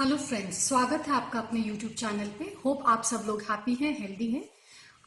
Hello 0.00 0.16
friends 0.16 0.68
स्वागत 0.68 1.06
है 1.08 1.14
आपका 1.14 1.38
अपने 1.38 1.60
यूट्यूब 1.60 1.92
चैनल 1.92 2.26
पे। 2.26 2.44
होप 2.64 2.82
आप 2.86 3.02
सब 3.02 3.22
लोग 3.26 3.42
हैप्पी 3.42 3.74
हैं 3.74 4.00
हेल्दी 4.00 4.26
हैं। 4.30 4.44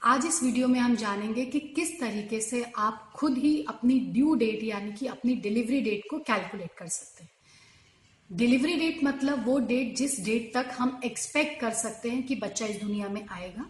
आज 0.04 0.26
इस 0.26 0.44
वीडियो 0.44 0.68
में 0.68 0.80
हम 0.80 0.96
जानेंगे 0.96 1.46
कि 1.46 1.60
किस 1.60 2.00
तरीके 2.00 2.42
से 2.42 2.64
आप 2.78 3.12
खुद 3.16 3.38
ही 3.38 3.66
अपनी 3.70 4.00
ड्यू 4.00 4.36
डेट 4.36 4.64
यानी 4.64 4.92
कि 4.92 5.08
अपनी 5.08 5.36
डिलीवरी 5.36 5.82
डेट 5.82 6.04
को 6.10 6.20
कैलकुलेट 6.20 6.70
कर 6.78 6.88
सकते 6.88 7.24
हैं। 7.24 7.32
डिलीवरी 8.38 8.76
डेट 8.76 9.04
मतलब 9.04 9.46
वो 9.46 9.60
डेट 9.60 9.96
जिस 9.96 10.26
डेट 10.26 10.52
तक 10.54 10.66
हम 10.78 11.00
एक्सपेक्ट 11.06 11.62
कर 11.62 11.72
सकते 11.74 12.10
हैं 12.10 12.24
कि 12.24 12.36
बच्चा 12.36 12.66
इस 12.66 12.82
दुनिया 12.82 13.10
में 13.10 13.26
आएगा। 13.32 13.66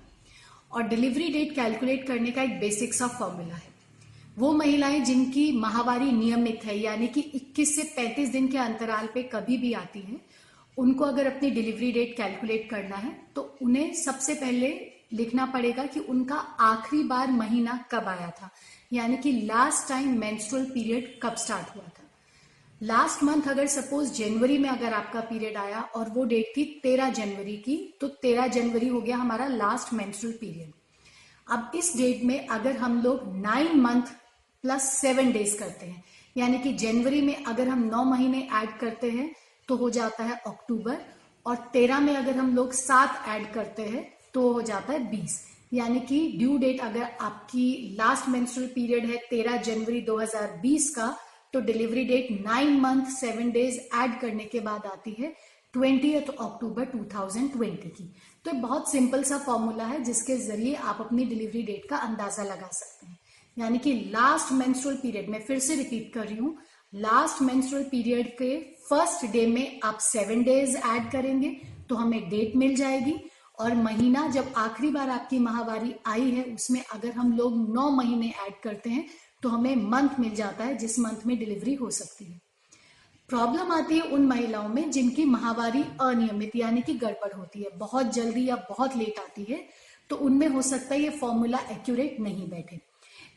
और 0.71 0.83
डिलीवरी 0.83 1.29
डेट 1.29 1.55
कैलकुलेट 1.55 2.07
करने 2.07 2.31
का 2.31 2.43
एक 2.43 2.59
बेसिक 2.59 2.93
सा 2.93 3.07
फॉर्मूला 3.07 3.55
है। 3.55 3.73
वो 4.37 4.53
महिलाएँ 4.53 4.99
जिनकी 4.99 5.51
माहवारी 5.51 6.11
नियमित 6.11 6.65
है, 6.65 6.79
यानी 6.79 7.07
कि 7.07 7.21
21 7.21 7.75
से 7.75 7.83
35 7.97 8.29
दिन 8.29 8.47
के 8.47 8.57
अंतराल 8.57 9.07
पे 9.07 9.23
कभी 9.23 9.57
भी 9.57 9.73
आती 9.73 9.99
हैं 9.99 10.21
उनको 10.79 11.05
अगर 11.05 11.27
अपनी 11.27 11.49
डिलीवरी 11.51 11.91
डेट 11.91 12.15
कैलकुलेट 12.17 12.69
करना 12.69 12.95
है 12.97 13.11
तो 13.35 13.41
उन्हें 13.61 13.93
सबसे 13.95 14.33
पहले 14.35 14.69
लिखना 15.13 15.45
पड़ेगा 15.45 15.85
कि 15.85 15.99
उनका 16.09 16.35
आखिरी 16.61 17.03
बार 17.03 17.31
महीना 17.33 17.77
कब 17.91 18.07
आया 18.07 18.29
था। 18.31 18.49
यानी 18.93 19.17
कि 19.17 19.31
लास्ट 19.31 19.87
टाइम 19.89 20.19
मेंस्ट्रुअल 20.19 20.65
पीरियड 20.65 21.19
कब 21.23 21.35
स्टार्ट 21.35 21.75
हुआ 21.75 21.83
था। 21.87 22.03
लास्ट 22.81 23.23
मंथ 23.23 23.47
अगर 23.47 23.67
सपोज़ 23.67 24.13
जनवरी 24.13 24.57
में 24.57 24.69
अगर 24.69 24.93
आपका 24.93 25.21
पीरियड 25.21 25.57
आया 25.57 25.81
और 25.95 26.09
वो 26.09 26.23
डेट 26.25 26.53
थी 26.57 26.63
तेरह 26.83 27.09
जनवरी 27.09 27.57
की 27.57 27.77
तो 28.01 28.07
तेरह 28.21 28.47
जनवरी 28.49 28.87
हो 28.87 29.01
गया 29.01 29.17
हमारा 29.17 29.47
लास्ट 29.47 29.93
मेंस्ट्रुअल 29.93 30.35
पीरियड 30.35 30.71
अब 31.47 31.71
इस 31.75 31.91
डेट 31.97 32.23
में 32.23 32.47
अगर 32.47 32.77
हम 32.77 33.01
लोग 33.01 33.21
nine 33.37 33.79
month 33.79 34.15
plus 34.63 34.83
seven 34.93 35.31
days 35.31 35.57
करते 35.57 35.85
हैं, 35.85 36.03
यानी 36.35 36.57
कि 36.59 36.73
जनवरी 36.75 37.21
में 37.21 37.43
अगर 37.43 37.67
हम 37.67 37.83
नौ 37.85 38.03
महीने 38.05 38.47
ऐड 38.53 38.77
करते 38.79 39.09
हैं 39.11 39.29
तो 39.69 39.75
हो 39.75 39.89
जाता 39.91 40.23
है 40.23 40.41
अक्टूबर। 40.47 40.97
और 41.45 41.55
तेरह 41.73 41.99
में 41.99 42.15
अगर 42.15 42.37
हम 42.37 42.55
लोग 42.55 42.71
सात 42.73 43.23
ऐड 43.27 43.51
करते 43.53 43.83
हैं 43.83 44.03
तो 44.33 44.51
हो 44.53 44.61
जाता 44.63 44.93
है 44.93 44.99
बीस। 45.11 45.39
यानी 45.73 45.99
कि 45.99 46.19
ड्यू 46.37 46.57
डेट 46.57 46.79
अगर 46.81 47.03
आपकी 47.21 47.95
लास्ट 47.97 48.27
मेंस्ट्रुअल 48.29 48.67
पीरियड 48.69 49.05
है 49.05 49.17
तेरह 49.29 49.57
जनवरी 49.63 50.01
2020 50.01 50.89
का 50.89 51.15
तो 51.53 51.59
delivery 51.61 52.03
date 52.05 52.27
nine 52.41 52.79
month 52.81 53.05
seven 53.11 53.51
days 53.51 53.79
add 53.95 54.19
करने 54.21 54.45
के 54.45 54.59
बाद 54.59 54.85
आती 54.85 55.15
है 55.19 55.33
ट्वेंटी 55.73 56.13
अक्टूबर 56.15 56.85
2020 56.87 57.75
की। 57.87 58.13
तो 58.45 58.51
बहुत 58.59 58.91
सिंपल 58.91 59.23
सा 59.23 59.37
फॉर्मूला 59.37 59.85
है 59.85 60.03
जिसके 60.03 60.37
ज़रिए 60.37 60.73
आप 60.75 61.01
अपनी 61.01 61.25
डिलीवरी 61.25 61.61
डेट 61.63 61.89
का 61.89 61.97
अंदाज़ा 61.99 62.43
लगा 62.43 62.69
सकते 62.73 63.07
हैं। 63.07 63.17
यानी 63.57 63.77
कि 63.77 63.93
लास्ट 64.13 64.51
मेंस्ट्रुअल 64.53 64.97
पीरियड, 64.97 65.29
में 65.29 65.39
फिर 65.39 65.59
से 65.59 65.75
रिपीट 65.75 66.11
कर 66.13 66.27
रही 66.27 66.37
हूँ 66.37 66.57
लास्ट 66.93 67.41
मेंस्ट्रुअल 67.41 67.83
पीरियड 67.83 68.27
के 68.37 68.55
फ़र्स्ट 68.89 69.25
डे 69.31 69.45
में 69.47 69.79
आप 69.83 69.97
सेवन 70.01 70.43
डेज़ 70.43 70.77
ऐड 70.77 71.11
करेंगे 71.11 71.49
तो 71.89 71.95
हमें 71.95 72.29
डेट 72.29 72.55
मिल 72.55 72.75
जाएगी। 72.75 73.13
और 73.59 73.73
महीना 73.75 74.27
जब 74.27 74.51
आखिरी 74.57 74.89
बार 74.91 75.09
आपकी 75.09 75.39
महावारी 75.39 75.93
आई 76.05 76.29
है, 76.31 76.43
उसमें 76.45 76.81
अगर 76.93 77.11
हम 77.11 77.31
लोग 77.33 77.73
नौ 77.75 77.89
महीने 77.91 78.33
ऐड 78.39 78.53
करते 78.63 78.89
हैं 78.89 79.05
तो 79.43 79.49
हमें 79.49 79.75
मंथ 79.89 80.19
मिल 80.19 80.33
जाता 80.35 80.63
है, 80.63 80.77
जिस 80.77 80.99
मंथ 80.99 81.25
में 81.25 81.37
डिलीवरी 81.39 81.73
हो 81.73 81.89
सकती 81.91 82.25
है। 82.25 82.39
प्रॉब्लम 83.29 83.71
आती 83.71 83.95
है 83.95 84.01
उन 84.03 84.25
महिलाओं 84.27 84.69
में 84.69 84.89
जिनकी 84.91 85.25
महावारी 85.27 85.83
अनियमित, 86.01 86.55
यानी 86.55 86.81
कि 86.81 86.93
गड़बड़ 86.95 87.33
होती 87.33 87.61
है। 87.61 87.77
बहुत 87.77 88.13
जल्दी 88.13 88.47
या 88.49 88.55
बहुत 88.69 88.97
लेट 88.97 89.19
आती 89.19 89.43
है 89.49 89.63
तो 90.09 90.15
उनमें 90.17 90.47
हो 90.47 90.61
सकता 90.63 90.93
है 90.95 91.01
ये 91.01 91.09
फॉर्मूला 91.11 91.59
एक्यूरेट 91.71 92.19
नहीं 92.19 92.49
बैठे। 92.49 92.79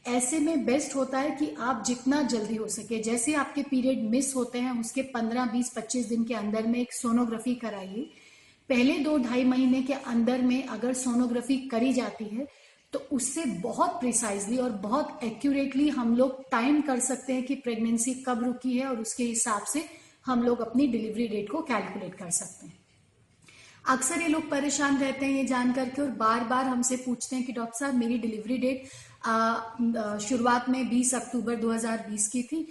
ऐसे 0.06 0.38
में 0.38 0.64
बेस्ट 0.64 0.94
होता 0.96 1.18
है 1.18 1.30
कि 1.30 1.54
आप 1.60 1.84
जितना 1.86 2.22
जल्दी 2.22 2.56
हो 2.56 2.68
सके 2.68 2.98
जैसे 2.98 3.34
आपके 3.34 3.62
पीरियड 3.62 4.02
मिस 4.10 4.34
होते 4.36 4.58
हैं 4.58 4.80
उसके 4.80 5.02
15, 5.02 5.52
20, 5.52 5.72
25 5.74 6.08
दिन 6.08 6.24
के 6.24 6.34
अंदर 6.34 6.66
में 6.66 6.80
एक 6.80 6.92
सोनोग्राफी 6.92 7.54
कराइए। 7.54 8.10
पहले 8.68 8.98
दो 8.98 9.18
ढाई 9.18 9.44
महीने 9.44 9.82
के 9.82 9.92
अंदर 9.92 10.42
में 10.42 10.66
अगर 10.66 10.92
सोनोग्राफी 10.94 11.56
करी 11.68 11.92
जाती 11.92 12.24
है 12.24 12.46
तो 12.92 12.98
उससे 13.12 13.44
बहुत 13.44 13.90
प्रिसाइजली 13.90 14.56
और 14.56 14.70
बहुत 14.70 15.20
एक्यूरेटली 15.24 15.88
हम 15.88 16.16
लोग 16.16 16.50
टाइम 16.50 16.80
कर 16.80 17.00
सकते 17.00 17.32
हैं 17.32 17.42
कि 17.42 17.54
प्रेगनेंसी 17.54 18.14
कब 18.14 18.44
रुकी 18.44 18.76
है 18.78 18.86
और 18.86 19.00
उसके 19.00 19.24
हिसाब 19.24 19.64
से 19.64 19.84
हम 20.26 20.42
लोग 20.42 20.60
अपनी 20.60 20.86
डिलीवरी 20.86 21.28
डेट 21.28 21.50
को 21.50 21.62
कैलकुलेट 21.62 22.14
कर 22.14 22.30
सकते 22.30 22.66
हैं। 22.66 22.81
अक्सर 23.84 24.20
ये 24.22 24.28
लोग 24.28 24.48
परेशान 24.50 24.96
रहते 24.98 25.26
हैं 25.26 25.32
ये 25.32 25.44
जान 25.44 25.72
करके 25.72 26.02
और 26.02 26.08
बार 26.18 26.44
बार 26.44 26.64
हमसे 26.66 26.96
पूछते 26.96 27.36
हैं 27.36 27.44
कि, 27.46 27.52
डॉक्टर 27.52 27.78
साहब, 27.78 27.94
मेरी 27.94 28.18
डिलीवरी 28.18 28.58
डेट 28.58 30.20
शुरुआत 30.22 30.68
में 30.68 30.88
20 30.90 31.14
अक्टूबर 31.14 31.56
2020 31.56 32.28
की 32.28 32.42
थी 32.42 32.66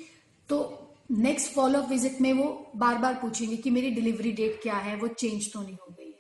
तो 0.50 0.58
नेक्स्ट 1.12 1.52
फॉलो 1.54 1.82
विज़िट 1.82 2.22
में 2.22 2.32
वो 2.34 2.46
बार 2.76 2.98
बार 2.98 3.14
पूछेंगे 3.22 3.58
कि 3.58 3.70
मेरी 3.70 3.90
डिलीवरी 3.92 4.32
डेट 4.32 4.60
क्या 4.64 4.76
है, 4.76 4.96
वो 4.96 5.08
चेंज 5.10 5.52
तो 5.54 5.62
नहीं 5.62 5.76
हो 5.76 5.96
गई 5.98 6.06
है। 6.06 6.20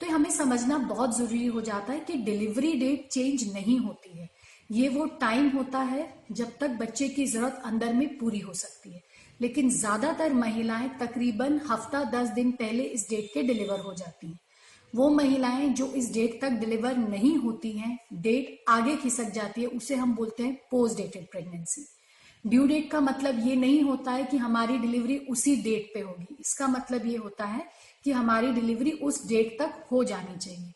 तो 0.00 0.14
हमें 0.14 0.30
समझना 0.30 0.78
बहुत 0.78 1.16
ज़रूरी 1.18 1.46
हो 1.46 1.60
जाता 1.60 1.92
है 1.92 2.00
कि 2.00 2.14
डिलीवरी 2.24 2.72
डेट 2.80 3.08
चेंज 3.12 3.52
नहीं 3.54 3.78
होती 3.80 4.18
है। 4.18 4.28
ये 4.70 4.88
वो 4.88 5.04
टाइम 5.20 5.48
होता 5.48 5.78
है 5.84 6.08
जब 6.32 6.56
तक 6.60 6.70
बच्चे 6.80 7.08
की 7.08 7.26
ज़रूरत 7.26 7.62
अंदर 7.64 7.92
में 7.92 8.08
पूरी 8.18 8.38
हो 8.38 8.52
सकती 8.54 8.92
है। 8.92 9.02
लेकिन 9.42 9.70
ज़्यादातर 9.70 10.32
महिलाएँ 10.32 10.88
तकरीबन 11.00 11.60
हफ़्ता 11.70 12.02
दस 12.10 12.28
दिन 12.28 12.50
पहले 12.52 12.82
इस 12.82 13.06
डेट 13.10 13.30
के 13.34 13.42
डिलीवर 13.42 13.80
हो 13.80 13.94
जाती 13.94 14.26
हैं। 14.26 14.38
वो 14.94 15.08
महिलाएँ 15.10 15.68
जो 15.68 15.86
इस 15.86 16.12
डेट 16.12 16.40
तक 16.40 16.50
डिलीवर 16.50 16.96
नहीं 16.96 17.36
होती 17.36 17.72
हैं 17.72 17.98
डेट 18.12 18.64
आगे 18.68 18.96
खिसक 18.96 19.30
जाती 19.30 19.60
है, 19.60 19.66
उसे 19.66 19.94
हम 19.94 20.14
बोलते 20.14 20.42
हैं 20.42 20.54
post 20.70 20.96
dated 20.96 21.26
pregnancy 21.30 21.86
due 22.44 22.66
date 22.66 22.90
का 22.90 23.00
मतलब 23.00 23.46
ये 23.48 23.56
नहीं 23.56 23.82
होता 23.82 24.12
है 24.12 24.24
कि 24.24 24.36
हमारी 24.36 24.78
डिलीवरी 24.78 25.18
उसी 25.30 25.56
डेट 25.56 25.90
पे 25.94 26.00
होगी। 26.00 26.36
इसका 26.40 26.68
मतलब 26.68 27.06
ये 27.06 27.16
होता 27.16 27.44
है 27.44 27.66
कि 28.04 28.12
हमारी 28.12 28.52
डिलीवरी 28.52 28.90
उस 28.90 29.26
डेट 29.28 29.56
तक 29.58 29.84
हो 29.92 30.04
जानी 30.04 30.36
चाहिए। 30.36 30.72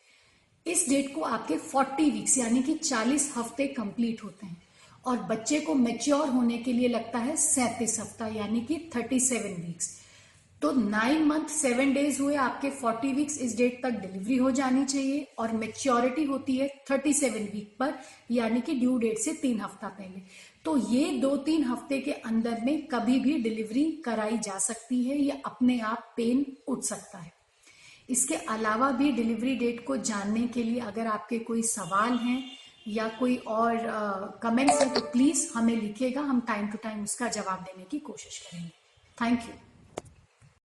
इस 0.66 0.88
डेट 0.88 1.14
को 1.14 1.20
आपके 1.20 1.56
40 1.58 2.10
वीक्स 2.10 2.38
यानी 2.38 2.62
कि 2.62 2.74
40 2.74 3.32
हफ़्ते 3.36 3.66
कंप्लीट 3.66 4.24
होते 4.24 4.46
हैं। 4.46 4.62
और 5.06 5.18
बच्चे 5.24 5.60
को 5.60 5.74
मेच्योर 5.74 6.28
होने 6.28 6.58
के 6.58 6.72
लिए 6.72 6.88
लगता 6.88 7.18
है 7.18 7.36
सैंतीस 7.36 8.00
हफ़्ता, 8.00 8.26
यानी 8.28 8.60
कि 8.60 8.76
37 8.94 9.32
वीक्स 9.58 9.94
तो 10.62 10.70
नाइन 10.72 11.24
मंथ 11.24 11.48
सेवन 11.48 11.92
डेज़ 11.92 12.20
हुए, 12.22 12.34
आपके 12.36 12.70
फोर्टी 12.70 13.12
वीक्स 13.12 13.38
इस 13.38 13.56
डेट 13.56 13.80
तक 13.82 13.98
डिलीवरी 14.00 14.36
हो 14.36 14.50
जानी 14.50 14.84
चाहिए 14.84 15.26
और 15.38 15.52
मेच्योरिटी 15.52 16.24
होती 16.24 16.56
है 16.56 16.68
थर्टी 16.90 17.12
सेवन 17.12 17.44
वीक 17.52 17.76
पर, 17.80 17.92
यानी 18.30 18.60
कि 18.60 18.74
ड्यू 18.74 18.96
डेट 18.98 19.18
से 19.18 19.32
तीन 19.32 19.60
हफ़्ता 19.60 19.88
पहले. 19.88 20.22
तो 20.64 20.76
ये 20.92 21.10
दो 21.20 21.36
तीन 21.38 21.64
हफ़्ते 21.64 22.00
के 22.00 22.12
अंदर 22.12 22.60
में 22.64 22.86
कभी 22.86 23.18
भी 23.20 23.38
डिलीवरी 23.38 23.84
कराई 24.04 24.38
जा 24.38 24.58
सकती 24.58 25.02
है, 25.04 25.18
या 25.18 25.36
अपने 25.46 25.78
आप 25.80 26.12
पेन 26.16 26.44
उठ 26.68 26.82
सकता 26.82 27.18
है. 27.18 27.32
इसके 28.10 28.34
अलावा 28.34 28.90
भी 28.90 29.12
डिलीवरी 29.12 29.54
डेट 29.56 29.86
को 29.86 29.96
जानने 29.96 30.46
के 30.48 30.62
लिए 30.62 30.80
अगर 30.80 31.06
आपके 31.06 31.38
कोई 31.38 31.62
सवाल 31.64 32.18
हैं 32.18 32.42
या 32.88 33.08
कोई 33.18 33.36
और 33.36 33.76
कमेंट्स 34.42 34.80
है 34.80 34.88
तो 34.94 35.00
प्लीज़ 35.02 35.46
हमें 35.54 35.74
लिखिएगा, 35.76 36.20
हम 36.20 36.40
टाइम 36.40 36.66
टू 36.68 36.78
टाइम 36.82 37.02
उसका 37.04 37.28
जवाब 37.28 37.62
देने 37.62 37.84
की 37.84 37.98
कोशिश 38.00 38.38
करेंगे। 38.40 38.70
Thank 39.18 39.48
you 39.48 39.54